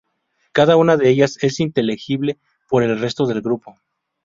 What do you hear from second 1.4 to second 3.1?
es inteligible por el